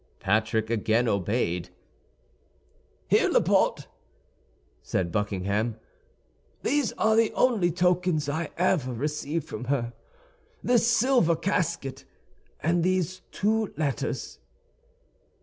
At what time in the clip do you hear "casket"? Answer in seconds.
11.35-12.05